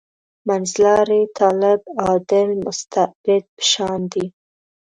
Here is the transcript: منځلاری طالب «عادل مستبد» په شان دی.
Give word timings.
منځلاری 0.47 1.21
طالب 1.37 1.81
«عادل 2.03 2.49
مستبد» 2.65 3.43
په 3.55 3.63
شان 3.71 3.99
دی. 4.13 4.25